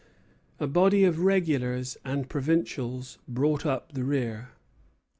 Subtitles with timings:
[0.59, 4.49] A body of regulars and provincials brought up the rear.